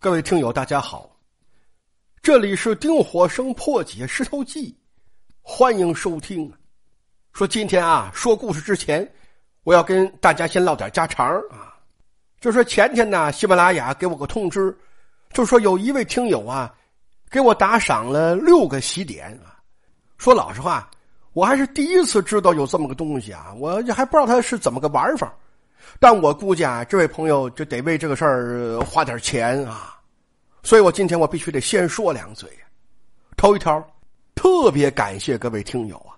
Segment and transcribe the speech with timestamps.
[0.00, 1.10] 各位听友，大家好，
[2.22, 4.72] 这里是丁火生破解石头记，
[5.42, 6.48] 欢迎收听。
[7.32, 9.12] 说今天啊，说故事之前，
[9.64, 11.74] 我要跟大家先唠点家常啊。
[12.38, 14.72] 就说前天呢，喜马拉雅给我个通知，
[15.32, 16.72] 就说有一位听友啊，
[17.28, 19.58] 给我打赏了六个喜点啊。
[20.16, 20.88] 说老实话，
[21.32, 25.34] 我还是第一次知道有这么个东西啊，我还不知道他是怎么个玩法。
[26.00, 29.98] 但我估计啊，这位朋友就得为这个事儿花点钱啊，
[30.62, 32.48] 所以我今天我必须得先说两嘴。
[33.36, 33.84] 头一条，
[34.34, 36.14] 特别感谢各位听友啊，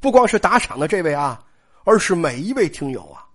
[0.00, 1.42] 不光是打赏的这位啊，
[1.84, 3.26] 而是每一位听友啊。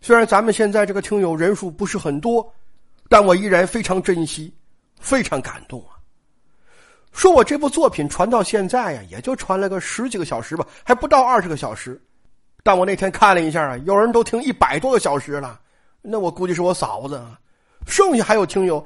[0.00, 2.52] 虽然咱们现在这个听友人数不是很多，
[3.08, 4.54] 但我依然非常珍惜，
[5.00, 5.96] 非常感动啊。
[7.12, 12.00] 说我这部作品传到现在呀，也就传了个十几个小时吧，还不到二十个小时。
[12.64, 15.60] 但我那天看了一下啊，有人都听一百多个小时了，
[16.00, 17.38] 那我估计是我嫂子啊。
[17.86, 18.84] 剩下还有听友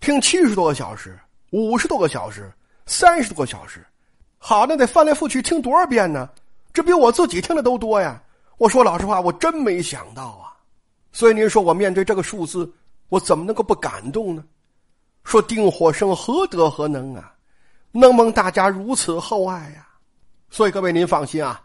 [0.00, 1.16] 听七十多个小时、
[1.50, 2.52] 五十多个小时、
[2.86, 3.86] 三十多个小时，
[4.36, 6.28] 好，那得翻来覆去听多少遍呢？
[6.72, 8.20] 这比我自己听的都多呀！
[8.58, 10.50] 我说老实话，我真没想到啊。
[11.12, 12.68] 所以您说我面对这个数字，
[13.10, 14.44] 我怎么能够不感动呢？
[15.22, 17.32] 说丁火生何德何能啊，
[17.92, 19.86] 能蒙大家如此厚爱呀？
[20.50, 21.62] 所以各位您放心啊。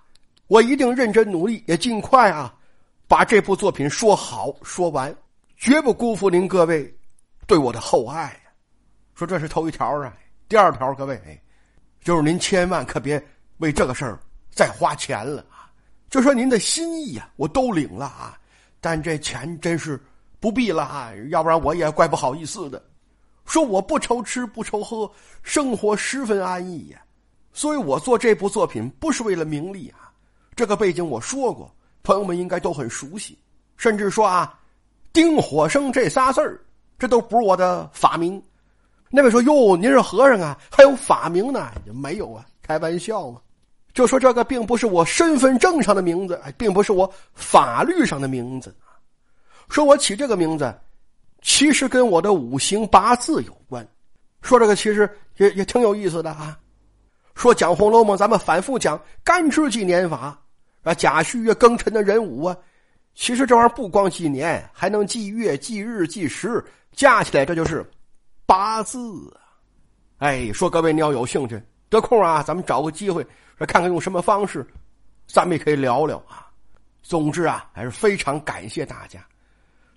[0.47, 2.53] 我一定认真努力，也尽快啊，
[3.07, 5.15] 把这部作品说好说完，
[5.57, 6.93] 绝不辜负您各位
[7.47, 8.39] 对我的厚爱。
[9.15, 10.13] 说这是头一条啊，
[10.47, 11.41] 第二条，各位，
[12.01, 13.23] 就是您千万可别
[13.57, 14.19] 为这个事儿
[14.51, 15.71] 再花钱了啊。
[16.09, 18.37] 就说您的心意啊，我都领了啊，
[18.79, 19.99] 但这钱真是
[20.39, 22.83] 不必了啊，要不然我也怪不好意思的。
[23.45, 27.01] 说我不愁吃不愁喝，生活十分安逸呀，
[27.51, 30.04] 所以我做这部作品不是为了名利啊。
[30.55, 31.69] 这个背景我说过，
[32.01, 33.37] 朋友们应该都很熟悉，
[33.75, 34.57] 甚至说啊
[35.11, 36.59] ，“丁火生”这仨字儿，
[36.97, 38.41] 这都不是我的法名。
[39.09, 43.41] 那位说：“哟，您是和尚啊，还有法名呢？”也没有啊，开玩笑嘛。
[43.93, 48.75] 就说这个并不是我身份证上的名字，并不是我法律上的名字。
[49.69, 50.73] 说我起这个名字，
[51.41, 53.85] 其实跟我的五行八字有关。
[54.41, 56.57] 说这个其实也也挺有意思的啊。
[57.35, 60.37] 说讲《红楼梦》，咱们反复讲干支纪年法。
[60.85, 62.55] 啊，甲戌月庚辰的人物啊，
[63.15, 67.83] 其实这玩意儿不光纪年，还能记月、记日、记时，加起来这就是
[68.45, 68.99] 八字
[69.35, 69.41] 啊！
[70.19, 71.59] 哎，说各位你要有兴趣，
[71.89, 73.25] 得空啊，咱们找个机会
[73.57, 74.63] 说看看用什么方式，
[75.25, 76.45] 咱们也可以聊聊啊。
[77.01, 79.25] 总之啊，还是非常感谢大家，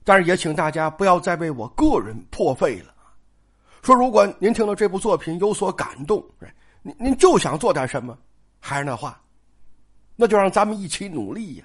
[0.05, 2.95] 但是也请大家不要再为我个人破费了。
[3.83, 6.25] 说如果您听了这部作品有所感动，
[6.81, 8.17] 您您就想做点什么，
[8.59, 9.21] 还是那话。
[10.21, 11.65] 那就让咱们一起努力呀，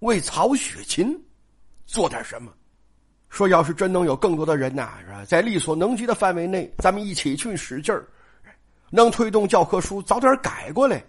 [0.00, 1.16] 为曹雪芹
[1.86, 2.52] 做点什么。
[3.28, 8.04] 说要是真能有更多的人呐，是吧，在力所能及的范围内，咱们一起去使劲儿，
[8.90, 11.04] 能推动教科书早点改过来，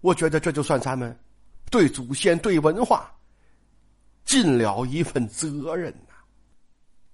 [0.00, 1.14] 我觉得这就算咱们
[1.70, 3.14] 对祖先、对文化
[4.24, 6.14] 尽了一份责任呐。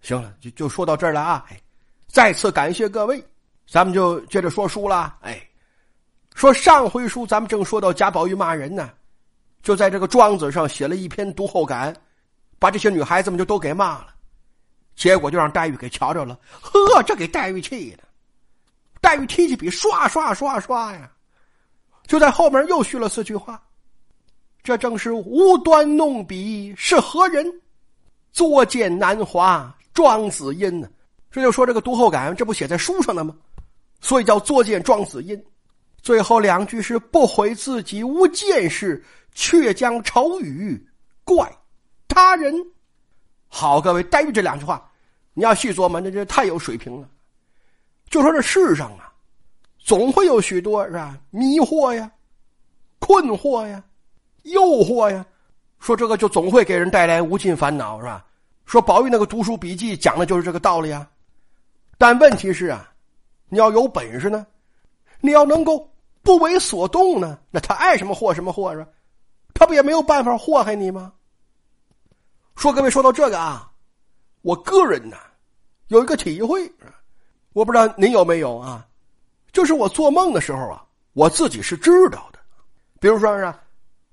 [0.01, 1.45] 行了，就就说到这儿了啊！
[1.51, 1.61] 哎，
[2.07, 3.21] 再次感谢各位，
[3.67, 5.19] 咱们就接着说书了。
[5.23, 5.45] 哎。
[6.35, 8.91] 说上回书咱们正说到贾宝玉骂人呢，
[9.63, 11.95] 就在这个庄子上写了一篇读后感，
[12.59, 14.09] 把这些女孩子们就都给骂了，
[14.97, 18.03] 结果就让黛玉给瞧着了，呵，这给黛玉气的，
[19.01, 21.09] 黛玉提起笔刷刷刷刷呀，
[22.07, 23.63] 就在后面又续了四句话，
[24.63, 27.47] 这正是无端弄笔是何人，
[28.33, 30.89] 作践南华庄子音呢？
[31.31, 33.35] 这就说这个读后感，这不写在书上的吗？
[34.01, 35.41] 所以叫作践庄子音。
[36.05, 40.79] 最后两句是不悔自己无见识，却将丑语
[41.25, 41.51] 怪
[42.07, 42.55] 他人。
[43.49, 44.87] 好，各位，黛玉这两句话，
[45.33, 47.09] 你要细琢磨，那这太有水平了。
[48.11, 49.11] 就说这世上啊，
[49.79, 51.19] 总会有许多是吧？
[51.31, 52.11] 迷惑呀，
[52.99, 53.83] 困惑呀，
[54.43, 55.25] 诱惑呀。
[55.79, 58.23] 说这个就总会给人带来无尽烦恼，是吧？
[58.67, 61.09] 说宝玉那个读书笔记讲的就是这个道理啊。
[61.97, 62.93] 但问题是啊，
[63.49, 64.47] 你要有本事呢，
[65.23, 65.91] 你要能够。
[66.25, 67.39] 不为所动呢？
[67.51, 68.89] 那他爱什么祸什么祸是吧？
[69.53, 71.13] 他不也没有办法祸害你吗？
[72.57, 73.71] 说各位说到这个啊，
[74.41, 75.17] 我个人呢
[75.89, 76.73] 有一个体会，
[77.53, 78.87] 我不知道您有没有啊？
[79.53, 82.39] 就是我做梦的时候啊，我自己是知道的。
[82.99, 83.55] 比如说是，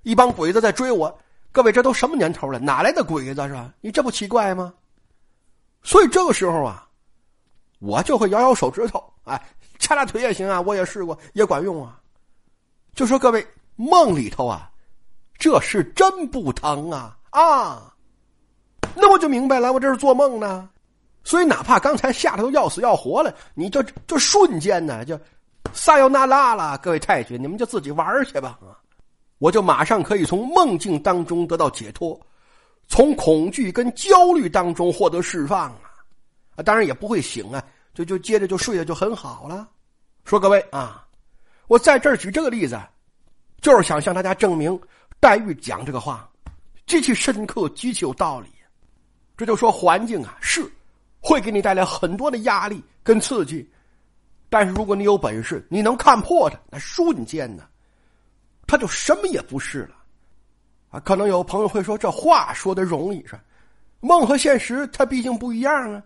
[0.03, 1.17] 一帮鬼子在追我，
[1.51, 2.59] 各位这都什么年头了？
[2.59, 3.73] 哪来的鬼子是吧？
[3.79, 4.73] 你这不奇怪吗？
[5.81, 6.87] 所以这个时候啊，
[7.79, 9.41] 我就会摇摇手指头，哎，
[9.79, 12.00] 掐俩腿也行啊，我也试过，也管用啊。
[12.93, 13.45] 就说各位
[13.75, 14.69] 梦里头啊，
[15.37, 17.93] 这是真不疼啊啊！
[18.95, 20.69] 那我就明白了，我这是做梦呢。
[21.23, 25.19] 所以哪怕刚才吓得都要死要活了，你就就瞬间呢就
[25.71, 26.77] 撒由那拉了。
[26.79, 28.75] 各位太君，你们就自己玩去吧啊！
[29.37, 32.19] 我就马上可以从梦境当中得到解脱，
[32.87, 35.93] 从恐惧跟焦虑当中获得释放啊！
[36.55, 37.63] 啊，当然也不会醒啊，
[37.93, 39.67] 就就接着就睡了，就很好了。
[40.25, 41.05] 说各位啊，
[41.71, 42.77] 我在这儿举这个例子，
[43.61, 44.77] 就是想向大家证明
[45.21, 46.29] 黛玉讲这个话
[46.85, 48.49] 极其深刻，极其有道理。
[49.37, 50.69] 这就说环境啊是
[51.21, 53.65] 会给你带来很多的压力跟刺激，
[54.49, 57.63] 但是如果你有本事，你能看破它，那瞬间呢，
[58.67, 59.95] 他就什么也不是了。
[60.89, 63.39] 啊，可能有朋友会说，这话说的容易是，
[64.01, 66.03] 梦和现实它毕竟不一样啊。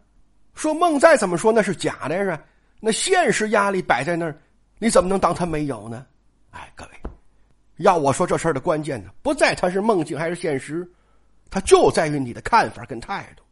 [0.54, 2.40] 说梦再怎么说那是假的是，
[2.80, 4.40] 那现实压力摆在那儿，
[4.78, 6.06] 你怎么能当它没有呢？
[6.52, 6.92] 哎，各位，
[7.78, 10.90] 要我说这事儿的关键呢，不在它是梦境还是现实，
[11.50, 13.44] 它就在于你的看法跟态度。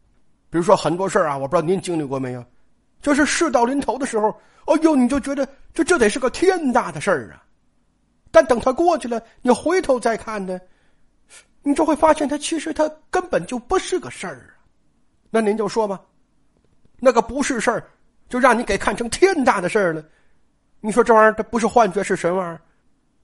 [0.50, 2.46] 比如说很多事儿啊，我不知道您经历过没有，
[3.02, 4.30] 就是事到临头的时候，
[4.66, 7.44] 哦呦，你就觉得这这得是个天大的事儿啊，
[8.32, 10.60] 但等他过去了，你回头再看呢，
[11.62, 14.62] 你就会发现他其实他根本就不是个事儿啊。
[15.30, 16.00] 那您就说吧。
[17.00, 17.84] 那个不是事儿，
[18.30, 20.06] 就让你给看成天大的事儿了。
[20.86, 22.60] 你说这玩意儿它不是幻觉是什么玩意儿？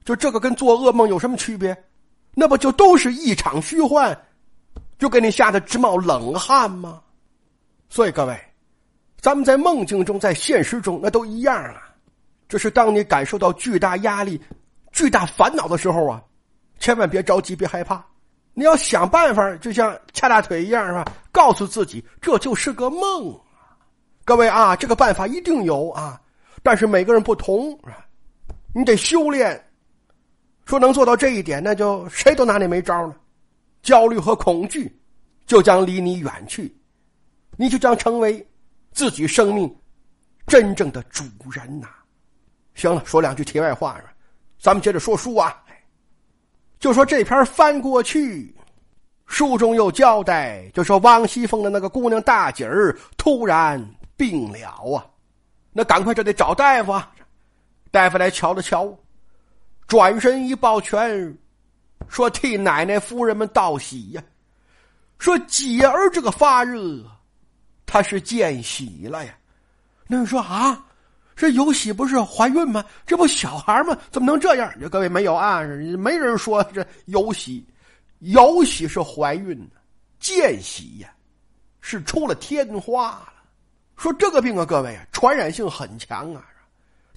[0.06, 1.78] 就这个跟做噩梦有什么区别？
[2.34, 4.18] 那不就都是一场虚幻，
[4.98, 7.02] 就给你吓得直冒冷汗吗？
[7.90, 8.40] 所以各位，
[9.20, 11.84] 咱们在梦境中，在现实中那都一样啊。
[12.48, 14.40] 这是当你感受到巨大压力、
[14.94, 16.24] 巨大烦恼的时候啊，
[16.80, 18.02] 千万别着急，别害怕，
[18.54, 21.06] 你要想办法，就像掐大腿一样，是吧？
[21.30, 23.38] 告诉自己这就是个梦。
[24.24, 26.22] 各位啊，这个办法一定有啊，
[26.62, 28.06] 但是每个人不同啊，
[28.74, 29.64] 你得修炼。
[30.66, 33.16] 说能做到这一点，那就谁都拿你没招了。
[33.82, 34.96] 焦虑和恐惧
[35.46, 36.76] 就将离你远去，
[37.58, 38.46] 你就将成为
[38.92, 39.74] 自己生命
[40.46, 41.88] 真正的主人呐。
[42.76, 44.00] 行了，说两句题外话，
[44.60, 45.64] 咱们接着说书啊。
[46.80, 48.56] 就说这篇翻过去，
[49.26, 53.84] 书中有交代，就说王熙凤的那个姑娘大姐儿突然。
[54.16, 55.09] 病了啊，
[55.80, 57.10] 那赶快这得找大夫啊！
[57.90, 58.94] 大夫来瞧了瞧，
[59.88, 61.34] 转身一抱拳，
[62.10, 64.22] 说：“替奶奶夫人们道喜呀！
[65.20, 67.02] 说姐儿这个发热，
[67.86, 69.34] 她是见喜了呀。”
[70.06, 70.86] 那人说：“啊，
[71.34, 72.84] 这有喜不是怀孕吗？
[73.06, 73.98] 这不小孩吗？
[74.12, 75.62] 怎么能这样？”各位没有啊，
[75.98, 77.66] 没人说这有喜，
[78.20, 79.58] 有喜是怀孕，
[80.20, 81.10] 见喜呀，
[81.80, 83.34] 是出了天花了。
[84.00, 86.42] 说这个病啊，各位啊，传染性很强啊，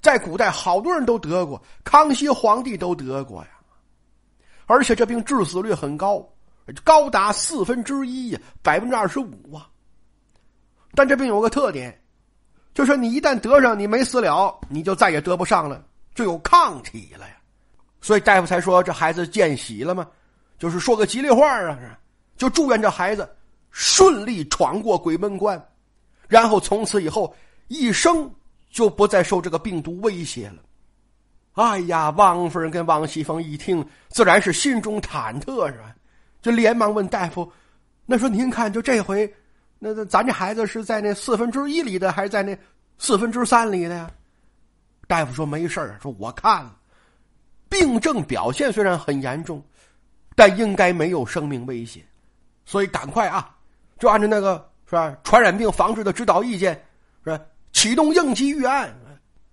[0.01, 3.47] 在古代好多人都得过，康熙皇帝都得过呀，
[4.65, 6.21] 而且这病致死率很高，
[6.83, 9.69] 高达四分之一呀，百分之二十五啊。
[10.93, 11.97] 但这病有个特点，
[12.73, 15.81] 就是你一旦得上，你没死了，你就再也得不上了，
[16.13, 17.35] 就有抗体了呀。
[18.01, 20.05] 所以大夫才说这孩子见喜了吗？
[20.59, 21.97] 就是说个吉利话啊，
[22.35, 23.33] 就祝愿这孩子
[23.71, 25.57] 顺利闯过鬼门关。
[26.27, 27.35] 然后从此以后，
[27.67, 28.29] 一生
[28.69, 30.55] 就不再受这个病毒威胁了。
[31.53, 35.95] 哎呀，王夫人跟王熙凤一听，自然是心中忐忑，是吧？
[36.41, 37.51] 就连忙问大夫
[38.07, 39.31] ：“那说您看，就这回，
[39.77, 42.57] 那咱这孩子是在那四分之一里的，还是在那
[42.97, 44.09] 四分之三里的呀？”
[45.07, 46.75] 大夫说：“没事儿，说我看了，
[47.69, 49.63] 病症表现虽然很严重，
[50.35, 52.03] 但应该没有生命危险，
[52.65, 53.55] 所以赶快啊，
[53.99, 55.17] 就按照那个。”是吧？
[55.23, 56.79] 传染病防治的指导意见，
[57.23, 57.39] 是吧？
[57.71, 58.95] 启动应急预案，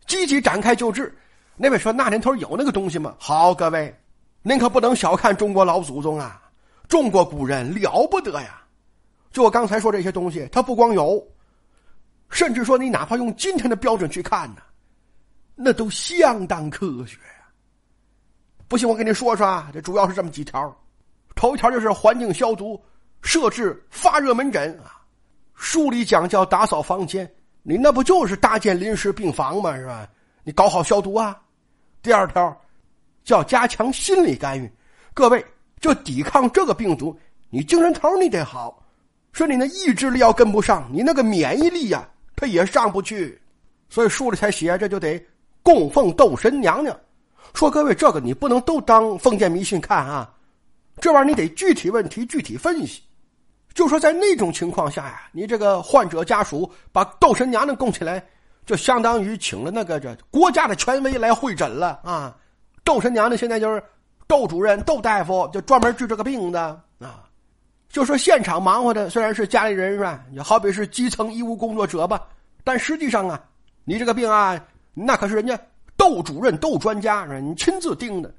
[0.06, 1.16] 积极展开救治。
[1.56, 3.14] 那位说那年头有那个东西吗？
[3.18, 3.98] 好，各位，
[4.42, 6.42] 您可不能小看中国老祖宗啊！
[6.88, 8.62] 中国古人了不得呀！
[9.30, 11.26] 就我刚才说这些东西，它不光有，
[12.28, 14.60] 甚至说你哪怕用今天的标准去看呢，
[15.54, 17.48] 那都相当科学呀。
[18.68, 20.76] 不信我给你说说啊，这主要是这么几条。
[21.34, 22.78] 头一条就是环境消毒，
[23.22, 24.99] 设置发热门诊啊。
[25.60, 27.30] 书里讲叫打扫房间，
[27.62, 29.76] 你那不就是搭建临时病房吗？
[29.76, 30.08] 是吧？
[30.42, 31.38] 你搞好消毒啊。
[32.02, 32.58] 第二条，
[33.24, 34.68] 叫加强心理干预。
[35.12, 35.44] 各位，
[35.78, 37.14] 就抵抗这个病毒，
[37.50, 38.82] 你精神头你得好，
[39.32, 43.38] 说你那意志力要跟不上，你那个免疫力呀，它也上不去。
[43.90, 45.22] 所以书里才写，这就得
[45.62, 46.98] 供奉斗神娘娘。
[47.52, 50.32] 说各位，这个你不能都当封建迷信看啊，
[51.02, 53.02] 这玩意儿你得具体问题具体分析。
[53.80, 58.22] 就说在那种情况下呀，你这个患者家属把斗神娘娘供起来，
[58.66, 62.36] 就相当于请了那个这国家的权威来会诊了啊！
[62.84, 63.82] 斗神娘娘现在就是
[64.26, 67.24] 窦主任、窦大夫，就专门治这个病的啊。
[67.88, 70.22] 就说现场忙活的虽然是家里人是吧？
[70.30, 72.20] 也好比是基层医务工作者吧，
[72.62, 73.42] 但实际上啊，
[73.84, 75.58] 你这个病啊，那可是人家
[75.96, 77.38] 窦主任、窦专家是吧？
[77.38, 78.30] 你亲自盯的，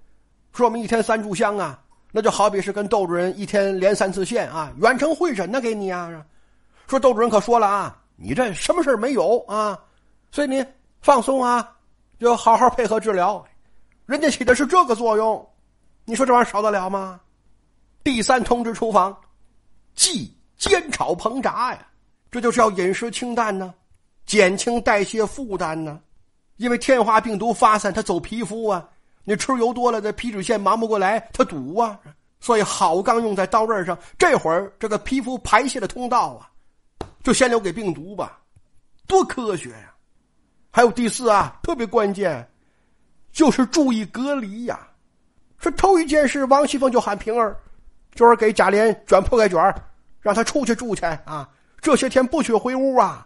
[0.53, 1.80] 说我们一天三炷香啊，
[2.11, 6.09] 那就好比是跟窦主任一天连三次线啊，远程会诊呢给你啊。
[6.87, 9.79] 说窦主任可说了啊，你这什么事没有啊？
[10.31, 10.65] 所以你
[11.01, 11.75] 放松啊，
[12.19, 13.43] 就好好配合治疗。
[14.05, 15.49] 人家起的是这个作用，
[16.03, 17.21] 你说这玩意儿少得了吗？
[18.03, 19.15] 第三通知厨房。
[19.93, 21.87] 忌煎炒烹炸呀，
[22.29, 23.73] 这就是要饮食清淡呢，
[24.25, 25.99] 减轻代谢负担呢。
[26.57, 28.87] 因为天花病毒发散，它走皮肤啊，
[29.23, 31.99] 你吃油多了，这皮脂腺忙不过来，它堵啊。
[32.39, 36.49] 所以好钢用在刀刃上，这会儿这个皮肤排泄的通道啊，
[37.23, 38.39] 就先留给病毒吧，
[39.07, 39.93] 多科学呀！
[40.71, 42.49] 还有第四啊，特别关键，
[43.31, 44.87] 就是注意隔离呀。
[45.57, 47.55] 说头一件事，王熙凤就喊平儿。
[48.13, 49.73] 就是给贾琏卷铺盖卷
[50.19, 51.49] 让他出去住去啊！
[51.79, 53.25] 这些天不许回屋啊！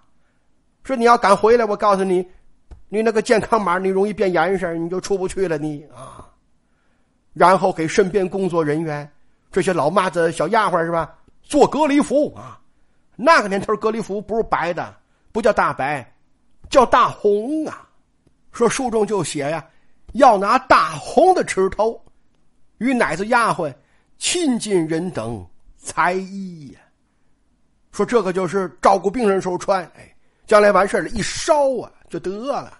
[0.83, 2.23] 说你要敢回来，我告诉你，
[2.95, 6.31] 你那个健康码你容易变严实，你就出不去了你啊！
[7.33, 9.11] 然后给身边工作人员
[9.51, 11.13] 这些老妈子、小丫鬟是吧？
[11.43, 12.57] 做隔离服啊！
[13.17, 14.95] 那个年头隔离服不是白的，
[15.33, 16.09] 不叫大白，
[16.69, 17.85] 叫大红啊！
[18.53, 19.67] 说书中就写呀，
[20.13, 22.01] 要拿大红的尺头
[22.77, 23.75] 与奶子丫鬟。
[24.17, 26.79] 亲近人等才衣呀，
[27.91, 30.15] 说这个就是照顾病人时候穿，哎，
[30.47, 32.71] 将来完事了，一烧啊就得了。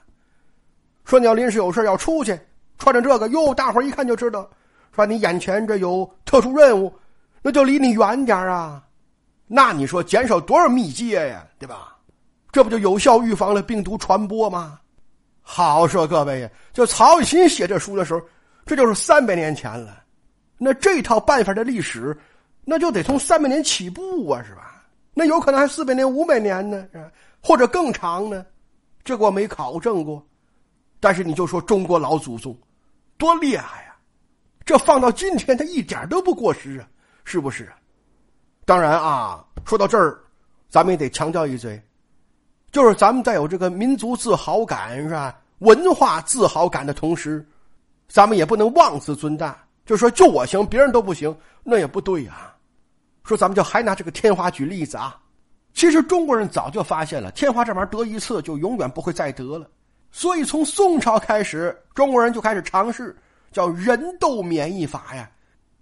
[1.06, 2.38] 说你要临时有事要出去，
[2.78, 4.50] 穿着这个，哟，大伙一看就知道，
[4.94, 6.92] 说你眼前这有特殊任务，
[7.42, 8.84] 那就离你远点啊。
[9.48, 11.96] 那你说减少多少密接呀，对吧？
[12.52, 14.80] 这不就有效预防了病毒传播吗？
[15.42, 18.22] 好说各位呀，就曹雪芹写这书的时候，
[18.66, 20.02] 这就是三百年前了。
[20.58, 22.18] 那这套办法的历史，
[22.64, 24.84] 那就得从三百年起步啊，是吧？
[25.14, 27.12] 那有可能还四百年、五百年呢，是吧？
[27.44, 28.44] 或者更长呢？
[29.04, 30.26] 这个我没考证过。
[31.06, 32.58] 但是你就说中国老祖宗
[33.16, 33.96] 多厉害呀！
[34.66, 36.88] 这放到今天，他一点都不过时啊，
[37.24, 37.72] 是不是？
[38.66, 40.20] 当然啊，说到这儿，
[40.68, 41.80] 咱们也得强调一嘴，
[42.72, 45.38] 就是咱们在有这个民族自豪感是吧？
[45.60, 47.48] 文化自豪感的同时，
[48.08, 49.64] 咱们也不能妄自尊大。
[49.86, 52.52] 就说就我行，别人都不行，那也不对呀。
[53.24, 55.22] 说咱们就还拿这个天花举例子啊。
[55.76, 59.70] 其实中国人早就发现了，天花这玩意儿得一次就永远不会再得了。
[60.16, 63.14] 所以从宋朝开始，中国人就开始尝试
[63.52, 65.30] 叫人痘免疫法呀，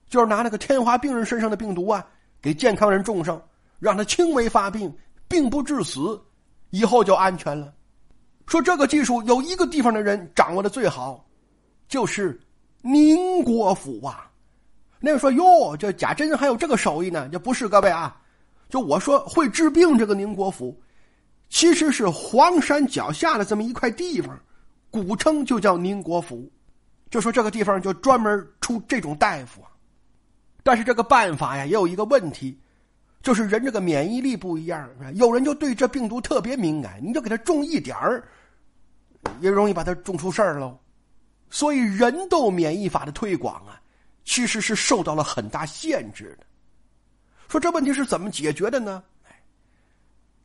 [0.10, 2.04] 就是拿那个天花病人身上的病毒啊，
[2.42, 3.40] 给健康人种上，
[3.78, 4.92] 让他轻微发病，
[5.28, 6.20] 并不致死，
[6.72, 7.72] 以后就安全了。
[8.48, 11.24] 说这个技术有一个地方的人掌握的最好，
[11.88, 12.42] 就是。
[12.82, 14.30] 宁国府啊，
[15.00, 17.30] 那个说哟，这贾珍还有这个手艺呢？
[17.32, 18.20] 这不是各位啊，
[18.68, 20.75] 就我说会治病这个宁国府，
[21.54, 24.38] 其实是黄山脚下的这么一块地方，
[24.90, 26.52] 古称就叫宁国府，
[27.12, 29.64] 就说这个地方就专门出这种大夫。
[30.64, 32.60] 但是这个办法呀，也有一个问题，
[33.22, 38.28] 就是人这个免疫力不一样，有人就对这病毒特别敏感，你就给他种一点儿，
[39.40, 40.76] 也容易把他种出事儿喽。
[41.52, 43.80] 所以，人痘免疫法的推广啊，
[44.26, 46.48] 其实是受到了很大限制的。
[47.48, 49.04] 说这问题是怎么解决的呢？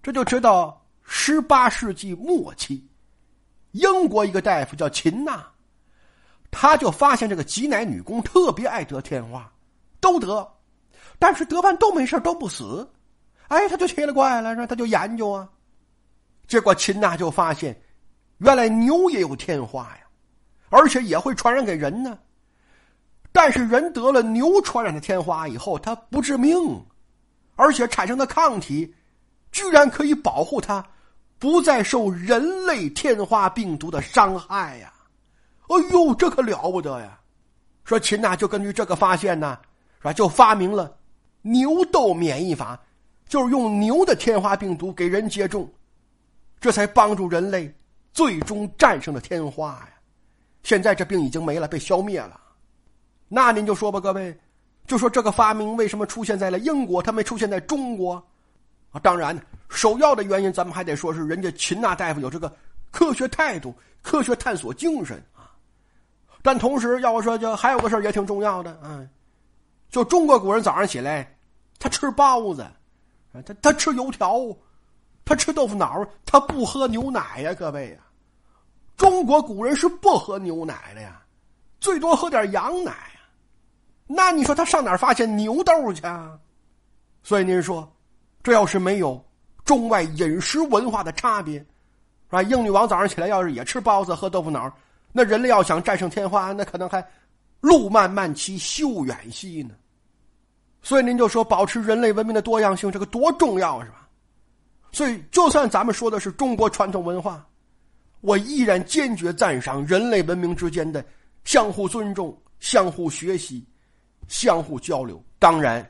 [0.03, 2.87] 这就知道十八世纪末期，
[3.73, 5.43] 英国一个大夫叫秦纳，
[6.50, 9.50] 他就发现这个挤奶女工特别爱得天花，
[10.00, 10.47] 都得，
[11.19, 12.87] 但是得完都没事都不死。
[13.49, 15.49] 哎，他就奇了怪了，他就研究啊，
[16.47, 17.81] 结果秦纳就发现，
[18.37, 20.00] 原来牛也有天花呀。
[20.69, 22.19] 而且也会传染给人呢，
[23.33, 26.55] 但是人得了牛传染的天花以后，它不致命，
[27.57, 28.95] 而且产生的抗体，
[29.50, 30.87] 居然可以保护它，
[31.38, 34.92] 不再受人类天花病毒的伤害呀！
[35.68, 37.18] 哎呦，这可了不得呀！
[37.85, 39.59] 说秦呐，就根据这个发现呢，
[39.99, 40.12] 是吧？
[40.12, 40.97] 就发明了
[41.42, 42.78] 牛痘免疫法，
[43.28, 45.71] 就是用牛的天花病毒给人接种，
[46.61, 47.73] 这才帮助人类
[48.12, 49.90] 最终战胜了天花呀！
[50.64, 52.38] 现在这病已经没了，被消灭了。
[53.28, 54.37] 那您就说吧，各位，
[54.87, 58.14] 就说这个发明为什么出现在了英国，它没出现在中国？
[58.90, 62.54] 啊，当然，首要的原因咱们还得说是人家秦娜大夫有这个
[62.90, 65.50] 科学态度、科学探索精神啊。
[66.42, 69.08] 但同时，要我说，就还有个事儿也挺重要的，嗯，
[69.90, 71.37] 就中国古人早上起来，
[71.78, 72.66] 他吃包子，
[73.44, 74.40] 他他吃油条，
[75.25, 77.98] 他吃豆腐脑，他不喝牛奶呀，各位呀。
[78.96, 81.22] 中国古人是不喝牛奶的呀，
[81.78, 82.92] 最多喝点羊奶。
[84.06, 86.38] 那你说他上哪儿发现牛痘去啊？
[87.22, 87.94] 所以您说，
[88.42, 89.22] 这要是没有
[89.68, 91.66] 中外饮食文化的差别，是
[92.30, 92.42] 吧？
[92.42, 94.75] 英女王早上起来要是也吃包子喝豆腐脑，
[95.12, 97.06] 那人类要想战胜天花，那可能还
[97.60, 99.75] 路漫漫其修远兮呢。
[100.80, 104.08] 所以您就说，保持人类文明的多样性，这个多重要是吧？
[104.90, 107.46] 所以，就算咱们说的是中国传统文化，
[108.22, 111.04] 我依然坚决赞赏人类文明之间的
[111.44, 113.62] 相互尊重、相互学习、
[114.28, 115.22] 相互交流。
[115.38, 115.87] 当然。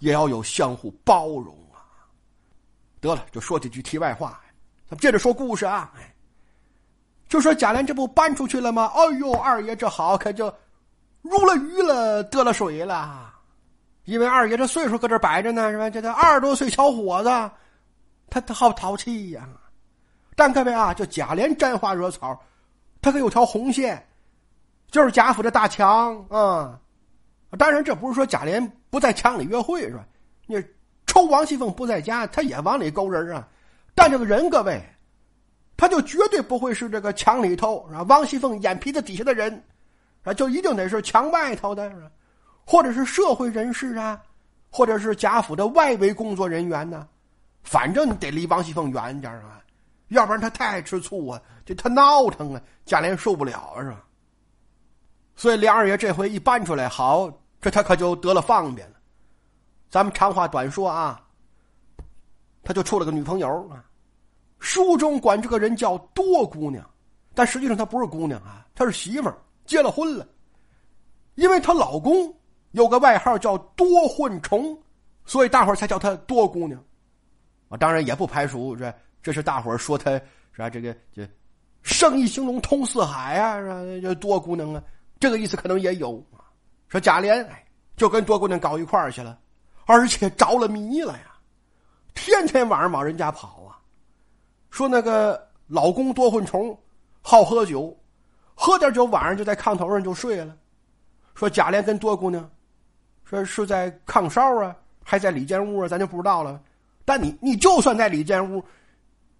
[0.00, 1.56] 也要有相互包容！
[3.02, 4.40] 得了，就说几句题外话，
[4.86, 5.92] 咱们接着说故事啊。
[7.28, 8.92] 就说贾琏这不搬出去了吗？
[8.94, 10.46] 哎呦，二爷这好可就
[11.20, 13.34] 入了鱼了，得了水了。
[14.04, 15.90] 因为二爷这岁数搁这摆着呢，是吧？
[15.90, 17.28] 这这二十多岁小伙子，
[18.30, 19.48] 他他好淘气呀。
[20.36, 22.40] 但各位啊，就贾琏沾花惹草，
[23.00, 24.06] 他可有条红线，
[24.92, 26.78] 就是贾府的大墙啊。
[27.58, 30.04] 当然，这不是说贾琏不在墙里约会是吧？
[30.46, 30.62] 你
[31.12, 33.46] 抽王熙凤不在家，他也往里勾人啊。
[33.94, 34.82] 但这个人，各位，
[35.76, 38.02] 他就绝对不会是这个墙里头啊？
[38.04, 39.62] 王熙凤眼皮子底下的人，
[40.24, 41.92] 啊，就一定得是墙外头的，
[42.64, 44.18] 或者是社会人士啊，
[44.70, 47.06] 或者是贾府的外围工作人员呢。
[47.62, 49.60] 反正你得离王熙凤远点啊，
[50.08, 54.02] 要不然他太爱吃醋啊，这他闹腾啊，贾琏受不了是吧？
[55.36, 57.30] 所以梁二爷这回一搬出来，好。
[57.60, 58.96] 这他可就得了方便了，
[59.92, 61.22] 咱们长话短说啊，
[62.64, 63.84] 他就处了个女朋友啊。
[64.58, 66.82] 书中管这个人叫多姑娘，
[67.34, 70.26] 但实际上她不是姑娘啊，她是媳妇儿，结了婚了。
[71.34, 72.34] 因为她老公
[72.70, 74.74] 有个外号叫多混虫，
[75.26, 76.82] 所以大伙儿才叫她多姑娘。
[77.68, 80.22] 啊，当然也不排除这这是大伙儿说她是
[80.56, 80.70] 吧？
[80.70, 81.28] 这个这
[81.82, 83.74] 生意兴隆通四海啊，是吧？
[84.00, 84.82] 这多姑娘啊，
[85.20, 86.24] 这个意思可能也有。
[86.88, 87.46] 说贾琏
[87.94, 89.38] 就跟多姑娘搞一块儿去了，
[89.86, 91.32] 而且着了迷了呀，
[92.14, 93.78] 天天晚上往人家跑啊。
[94.70, 96.76] 说那个老公多混虫，
[97.20, 97.96] 好喝酒，
[98.54, 100.56] 喝点酒晚上就在炕头上就睡了。
[101.34, 102.48] 说贾琏跟多姑娘，
[103.24, 106.60] 说是在炕梢啊，还在里间屋啊，咱就不知道了。
[107.04, 108.62] 但你你就算在里间屋，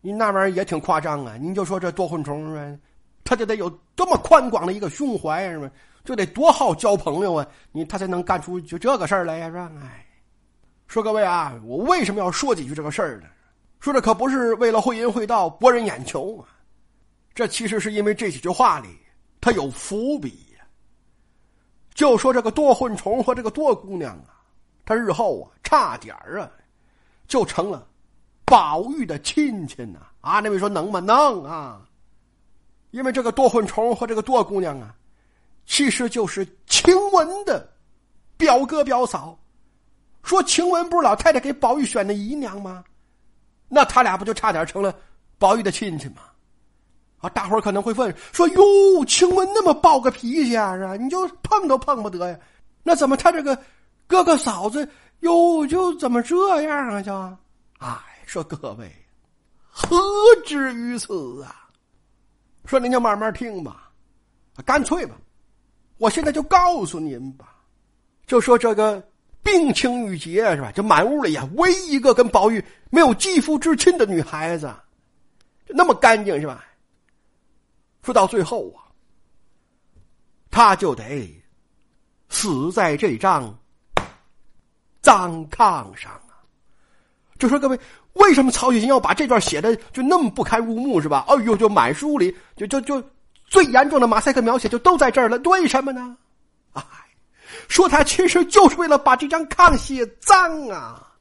[0.01, 1.37] 你那玩意儿也挺夸张啊。
[1.41, 2.79] 您就说这多混虫是吧？
[3.25, 5.71] 他就得有多么宽广的一个胸怀是吧？
[6.05, 7.47] 就得多好交朋友啊！
[7.71, 9.71] 你他才能干出就这个事儿来呀，是吧？
[9.81, 10.05] 哎，
[10.93, 13.27] 说各位啊，我为什么要说几句这个事儿呢？
[13.81, 16.45] 说的可不是为了会淫会道博人眼球啊，
[17.35, 18.91] 这其实是因为这几句话里
[19.41, 20.29] 它有伏笔
[20.59, 20.67] 呀。
[21.95, 24.45] 就说这个多混虫和这个多姑娘啊，
[24.85, 26.51] 他日后啊差点啊
[27.27, 27.89] 就成了
[28.45, 30.41] 宝玉的亲戚呢啊！
[30.41, 31.01] 那位说能吗？
[31.01, 31.81] 能啊！
[32.91, 34.95] 因为这个多混虫和这个多姑娘啊。
[35.65, 37.67] 其实就是晴雯的
[38.37, 39.39] 表哥表嫂，
[40.23, 42.85] 说晴雯不是老太太给宝玉选的姨娘吗？
[43.69, 44.95] 那他俩不就差点成了
[45.39, 46.23] 宝玉的亲戚吗？
[47.19, 50.99] 啊，大伙可能会问说：“哟，晴雯那么暴个脾气啊，是？
[50.99, 52.39] 你就碰都碰不得呀？
[52.83, 53.57] 那怎么他这个
[54.07, 54.89] 哥哥嫂子
[55.21, 57.01] 哟就怎么这样啊？
[57.01, 57.15] 就
[57.79, 58.93] 哎，说各位
[59.69, 59.97] 何
[60.45, 61.69] 至于此啊？
[62.65, 63.91] 说您就慢慢听吧，
[64.65, 65.17] 干脆吧。”
[65.99, 67.55] 我现在就告诉您吧，
[68.27, 69.01] 就说这个
[69.43, 70.73] 冰清玉洁是吧？
[70.75, 74.73] 这满屋里呀，唯一一个跟宝玉没有肌肤之亲的女孩子，
[75.67, 76.65] 那么干净是吧？
[78.03, 78.87] 说到最后啊，
[80.51, 81.29] 他就得
[82.29, 83.59] 死在这张
[85.01, 86.39] 脏炕上啊！
[87.39, 87.79] 就说各位，
[88.15, 91.25] 为什么曹雪芹要把这段写的就那么不堪入目是吧？
[91.29, 93.03] 哎呦，就满书里就就就。
[93.49, 96.17] 最严重的马赛克描写就都在这儿了，为什么呢？
[96.73, 97.02] 啊，
[97.69, 101.13] 说他其实就是为了把这张炕写脏啊，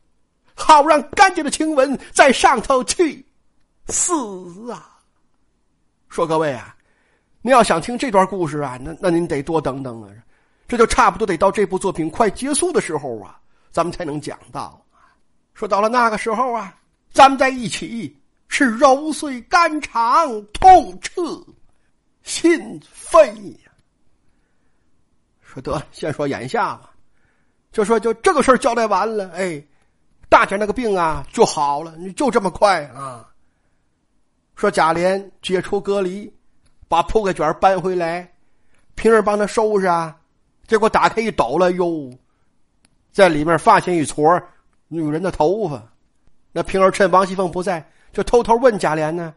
[0.54, 3.26] 好让干净的晴雯在上头去
[3.88, 5.00] 死啊。
[6.10, 6.76] 说各位啊，
[7.41, 10.10] 您要想听这段故事啊，那那您得多等等啊，
[10.67, 13.39] 这就差不多得到这部作品快结束的时候啊，
[13.72, 14.84] 咱们才能讲到。
[15.54, 16.76] 说到了那个时候啊，
[17.13, 18.17] 咱们在一起
[18.48, 21.22] 是揉碎肝肠，痛彻。
[22.24, 23.26] 心扉
[23.63, 23.72] 呀！
[25.52, 26.92] 说得了，先说眼下吧，
[27.74, 29.62] 就说就这个事儿交代完了，哎，
[30.30, 33.28] 大姐那个病啊就好了，你就这么快啊？
[34.56, 36.34] 说贾琏解除隔离，
[36.88, 38.32] 把铺盖卷搬回来，
[38.96, 40.16] 平儿帮他收拾啊，
[40.68, 42.10] 结果打开一抖了，哟，
[43.12, 44.42] 在里面发现一撮
[44.88, 45.84] 女人的头发。
[46.54, 49.34] 那平儿趁王熙凤不在，就偷偷问贾琏呢。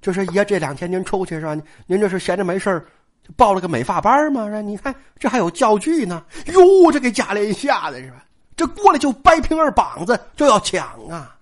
[0.00, 1.56] 就说爷这两天您出去是吧？
[1.86, 2.86] 您这是闲着没事
[3.36, 4.46] 报了个美发班吗？
[4.46, 4.60] 是吧？
[4.60, 6.24] 你看这还有教具呢。
[6.46, 8.24] 哟，这给贾琏吓的是吧？
[8.54, 11.36] 这过来就掰平儿膀子就要抢啊！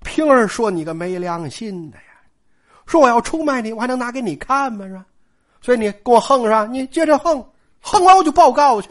[0.00, 2.04] 平儿说：“你个没良心的呀！
[2.86, 4.86] 说我要出卖你，我还能拿给你看吗？
[4.86, 5.04] 是吧？
[5.60, 7.44] 所以你给我横上，你接着横，
[7.80, 8.88] 横完我就报告去。”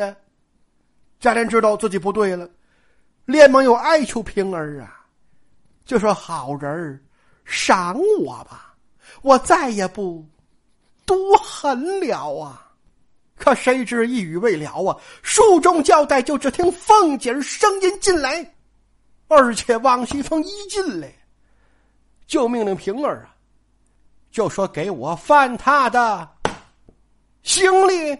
[1.20, 2.48] 贾琏知道自己不对了，
[3.26, 5.02] 连忙又哀求平儿啊，
[5.86, 7.04] 就说：“好人，
[7.46, 8.76] 赏我吧，
[9.22, 10.24] 我再也不
[11.06, 12.62] 多狠了啊！”
[13.38, 18.54] 可谁知一语未了啊，书中交代，就只听凤姐儿声音进来，
[19.28, 21.14] 而且王熙凤一进来，
[22.26, 23.36] 就命令平儿啊，
[24.32, 26.30] 就说：“给我翻他的
[27.44, 28.18] 行李。”